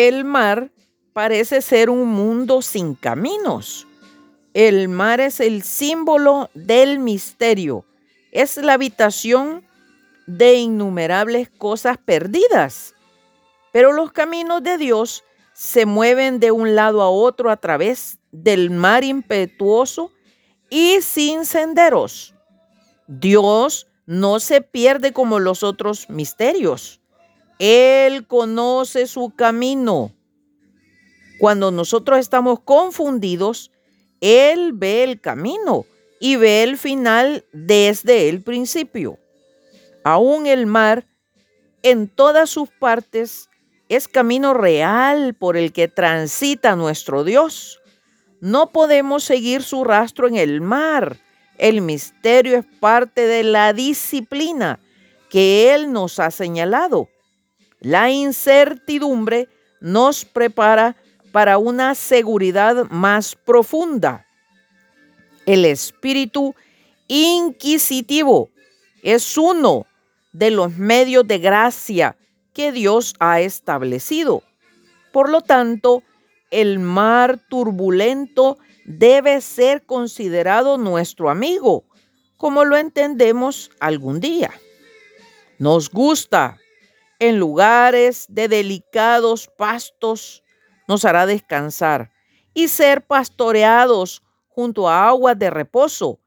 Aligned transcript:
El 0.00 0.24
mar 0.24 0.70
parece 1.12 1.60
ser 1.60 1.90
un 1.90 2.06
mundo 2.06 2.62
sin 2.62 2.94
caminos. 2.94 3.88
El 4.54 4.88
mar 4.88 5.20
es 5.20 5.40
el 5.40 5.64
símbolo 5.64 6.50
del 6.54 7.00
misterio. 7.00 7.84
Es 8.30 8.58
la 8.58 8.74
habitación 8.74 9.66
de 10.28 10.54
innumerables 10.54 11.50
cosas 11.50 11.98
perdidas. 11.98 12.94
Pero 13.72 13.92
los 13.92 14.12
caminos 14.12 14.62
de 14.62 14.78
Dios 14.78 15.24
se 15.52 15.84
mueven 15.84 16.38
de 16.38 16.52
un 16.52 16.76
lado 16.76 17.02
a 17.02 17.10
otro 17.10 17.50
a 17.50 17.56
través 17.56 18.18
del 18.30 18.70
mar 18.70 19.02
impetuoso 19.02 20.12
y 20.70 21.00
sin 21.00 21.44
senderos. 21.44 22.36
Dios 23.08 23.88
no 24.06 24.38
se 24.38 24.60
pierde 24.60 25.12
como 25.12 25.40
los 25.40 25.64
otros 25.64 26.08
misterios. 26.08 27.00
Él 27.58 28.26
conoce 28.26 29.06
su 29.06 29.30
camino. 29.34 30.12
Cuando 31.40 31.70
nosotros 31.70 32.18
estamos 32.18 32.60
confundidos, 32.60 33.72
Él 34.20 34.72
ve 34.74 35.04
el 35.04 35.20
camino 35.20 35.84
y 36.20 36.36
ve 36.36 36.62
el 36.62 36.78
final 36.78 37.44
desde 37.52 38.28
el 38.28 38.42
principio. 38.42 39.18
Aún 40.04 40.46
el 40.46 40.66
mar, 40.66 41.06
en 41.82 42.08
todas 42.08 42.50
sus 42.50 42.68
partes, 42.68 43.48
es 43.88 44.06
camino 44.06 44.54
real 44.54 45.34
por 45.34 45.56
el 45.56 45.72
que 45.72 45.88
transita 45.88 46.76
nuestro 46.76 47.24
Dios. 47.24 47.80
No 48.40 48.70
podemos 48.70 49.24
seguir 49.24 49.62
su 49.62 49.84
rastro 49.84 50.28
en 50.28 50.36
el 50.36 50.60
mar. 50.60 51.18
El 51.56 51.80
misterio 51.80 52.58
es 52.58 52.66
parte 52.80 53.26
de 53.26 53.42
la 53.42 53.72
disciplina 53.72 54.78
que 55.28 55.74
Él 55.74 55.92
nos 55.92 56.20
ha 56.20 56.30
señalado. 56.30 57.08
La 57.80 58.10
incertidumbre 58.10 59.48
nos 59.80 60.24
prepara 60.24 60.96
para 61.32 61.58
una 61.58 61.94
seguridad 61.94 62.86
más 62.90 63.36
profunda. 63.36 64.26
El 65.46 65.64
espíritu 65.64 66.54
inquisitivo 67.06 68.50
es 69.02 69.38
uno 69.38 69.86
de 70.32 70.50
los 70.50 70.76
medios 70.76 71.26
de 71.26 71.38
gracia 71.38 72.16
que 72.52 72.72
Dios 72.72 73.14
ha 73.20 73.40
establecido. 73.40 74.42
Por 75.12 75.30
lo 75.30 75.40
tanto, 75.40 76.02
el 76.50 76.78
mar 76.78 77.38
turbulento 77.48 78.58
debe 78.84 79.40
ser 79.40 79.82
considerado 79.84 80.78
nuestro 80.78 81.30
amigo, 81.30 81.84
como 82.36 82.64
lo 82.64 82.76
entendemos 82.76 83.70
algún 83.80 84.20
día. 84.20 84.50
Nos 85.58 85.90
gusta 85.90 86.58
en 87.18 87.38
lugares 87.38 88.26
de 88.28 88.48
delicados 88.48 89.48
pastos, 89.56 90.42
nos 90.86 91.04
hará 91.04 91.26
descansar 91.26 92.10
y 92.54 92.68
ser 92.68 93.06
pastoreados 93.06 94.22
junto 94.48 94.88
a 94.88 95.08
aguas 95.08 95.38
de 95.38 95.50
reposo. 95.50 96.18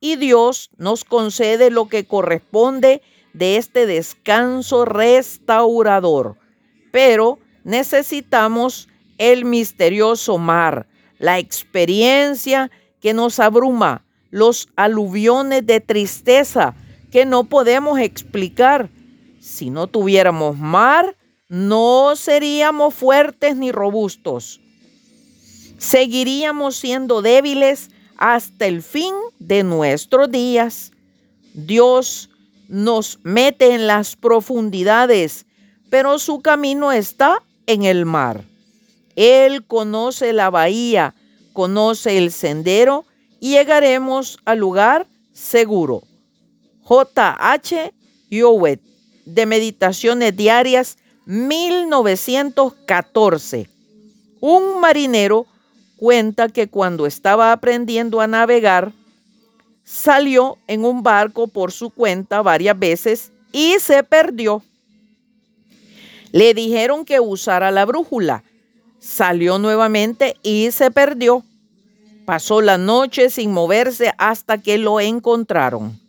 Y 0.00 0.16
Dios 0.16 0.70
nos 0.76 1.04
concede 1.04 1.70
lo 1.70 1.88
que 1.88 2.06
corresponde 2.06 3.02
de 3.32 3.56
este 3.56 3.86
descanso 3.86 4.84
restaurador. 4.84 6.36
Pero 6.92 7.38
necesitamos 7.64 8.88
el 9.18 9.44
misterioso 9.44 10.38
mar, 10.38 10.86
la 11.18 11.38
experiencia 11.38 12.70
que 13.00 13.12
nos 13.12 13.40
abruma, 13.40 14.04
los 14.30 14.68
aluviones 14.76 15.66
de 15.66 15.80
tristeza 15.80 16.74
que 17.10 17.24
no 17.24 17.44
podemos 17.44 17.98
explicar. 17.98 18.90
Si 19.46 19.70
no 19.70 19.86
tuviéramos 19.86 20.58
mar, 20.58 21.16
no 21.48 22.16
seríamos 22.16 22.92
fuertes 22.94 23.56
ni 23.56 23.70
robustos. 23.70 24.60
Seguiríamos 25.78 26.74
siendo 26.74 27.22
débiles 27.22 27.90
hasta 28.16 28.66
el 28.66 28.82
fin 28.82 29.14
de 29.38 29.62
nuestros 29.62 30.32
días. 30.32 30.90
Dios 31.54 32.28
nos 32.66 33.20
mete 33.22 33.72
en 33.72 33.86
las 33.86 34.16
profundidades, 34.16 35.46
pero 35.90 36.18
su 36.18 36.40
camino 36.40 36.90
está 36.90 37.40
en 37.68 37.84
el 37.84 38.04
mar. 38.04 38.42
Él 39.14 39.64
conoce 39.64 40.32
la 40.32 40.50
bahía, 40.50 41.14
conoce 41.52 42.18
el 42.18 42.32
sendero 42.32 43.04
y 43.38 43.50
llegaremos 43.50 44.40
al 44.44 44.58
lugar 44.58 45.06
seguro. 45.32 46.02
J.H. 46.82 47.94
Yowet, 48.28 48.80
de 49.26 49.44
Meditaciones 49.44 50.34
Diarias, 50.34 50.96
1914. 51.26 53.68
Un 54.40 54.80
marinero 54.80 55.46
cuenta 55.96 56.48
que 56.48 56.68
cuando 56.68 57.04
estaba 57.04 57.52
aprendiendo 57.52 58.22
a 58.22 58.26
navegar, 58.26 58.90
salió 59.84 60.56
en 60.66 60.86
un 60.86 61.02
barco 61.02 61.46
por 61.46 61.72
su 61.72 61.90
cuenta 61.90 62.40
varias 62.40 62.78
veces 62.78 63.32
y 63.52 63.74
se 63.80 64.02
perdió. 64.02 64.62
Le 66.32 66.54
dijeron 66.54 67.04
que 67.04 67.20
usara 67.20 67.70
la 67.70 67.84
brújula 67.84 68.42
Salió 69.06 69.60
nuevamente 69.60 70.34
y 70.42 70.72
se 70.72 70.90
perdió. 70.90 71.44
Pasó 72.24 72.60
la 72.60 72.76
noche 72.76 73.30
sin 73.30 73.52
moverse 73.52 74.12
hasta 74.18 74.58
que 74.58 74.78
lo 74.78 74.98
encontraron. 74.98 76.00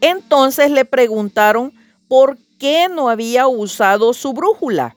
Entonces 0.00 0.70
le 0.70 0.84
preguntaron 0.84 1.72
por 2.06 2.38
qué 2.58 2.88
no 2.88 3.08
había 3.08 3.46
usado 3.48 4.12
su 4.12 4.32
brújula. 4.32 4.96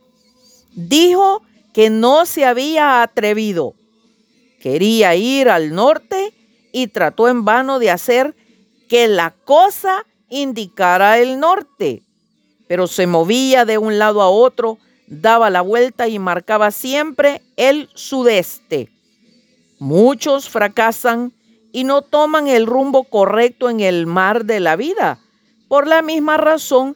Dijo 0.74 1.42
que 1.74 1.90
no 1.90 2.26
se 2.26 2.46
había 2.46 3.02
atrevido. 3.02 3.74
Quería 4.60 5.16
ir 5.16 5.50
al 5.50 5.74
norte 5.74 6.34
y 6.72 6.88
trató 6.88 7.28
en 7.28 7.46
vano 7.46 7.80
de 7.80 7.92
hacer 7.92 8.36
que 8.88 9.08
la 9.08 9.32
cosa 9.32 10.06
indicara 10.30 11.20
el 11.20 11.40
norte, 11.40 12.04
pero 12.68 12.88
se 12.88 13.08
movía 13.08 13.66
de 13.66 13.78
un 13.78 13.98
lado 13.98 14.22
a 14.22 14.30
otro 14.30 14.78
daba 15.10 15.50
la 15.50 15.62
vuelta 15.62 16.08
y 16.08 16.20
marcaba 16.20 16.72
siempre 16.72 17.42
el 17.58 17.90
sudeste. 17.96 18.90
Muchos 19.80 20.50
fracasan 20.50 21.34
y 21.72 21.84
no 21.84 22.02
toman 22.02 22.48
el 22.48 22.66
rumbo 22.66 23.04
correcto 23.04 23.70
en 23.70 23.80
el 23.80 24.06
mar 24.06 24.46
de 24.46 24.60
la 24.60 24.76
vida, 24.76 25.20
por 25.68 25.88
la 25.88 26.02
misma 26.02 26.38
razón 26.38 26.96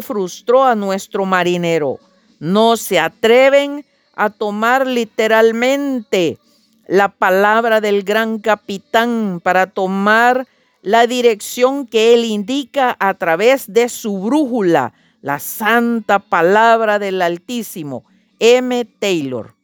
frustró 0.00 0.64
a 0.64 0.74
nuestro 0.74 1.26
marinero. 1.26 1.98
No 2.38 2.76
se 2.76 2.98
atreven 2.98 3.84
a 4.14 4.30
tomar 4.30 4.86
literalmente 4.86 6.38
la 6.86 7.08
palabra 7.08 7.80
del 7.80 8.02
gran 8.02 8.38
capitán 8.38 9.40
para 9.42 9.66
tomar 9.66 10.46
la 10.82 11.06
dirección 11.06 11.86
que 11.86 12.12
él 12.14 12.24
indica 12.24 12.96
a 12.98 13.14
través 13.14 13.72
de 13.72 13.88
su 13.88 14.18
brújula, 14.18 14.92
la 15.20 15.38
santa 15.38 16.18
palabra 16.18 16.98
del 16.98 17.22
Altísimo, 17.22 18.04
M. 18.40 18.84
Taylor. 18.98 19.54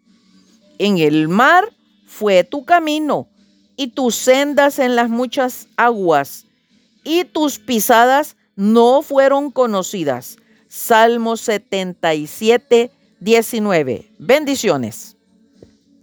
En 0.79 0.99
el 0.99 1.29
mar 1.29 1.69
fue 2.07 2.45
tu 2.45 2.65
camino 2.65 3.29
y 3.77 3.89
tus 3.89 4.15
sendas 4.15 4.79
en 4.79 4.95
las 4.95 5.11
muchas 5.11 5.69
aguas 5.77 6.47
y 7.03 7.25
tus 7.25 7.59
pisadas 7.59 8.37
no 8.59 9.03
fueron 9.03 9.53
conocidas. 9.53 10.37
Salmo 10.67 11.37
77, 11.37 12.91
19. 13.21 14.11
Bendiciones. 14.19 15.18